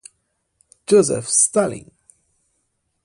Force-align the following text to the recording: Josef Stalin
Josef 0.87 1.29
Stalin 1.29 1.85